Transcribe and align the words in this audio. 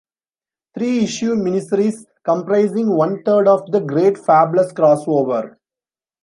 Three 0.73 1.03
issue 1.03 1.35
miniseries 1.35 2.07
comprising 2.25 2.89
one 2.89 3.21
third 3.21 3.47
of 3.47 3.69
"The 3.71 3.81
Great 3.81 4.17
Fables 4.17 4.73
Crossover". 4.73 5.57